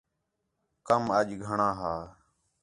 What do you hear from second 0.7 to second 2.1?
کم اَڄ گھݨاں ہا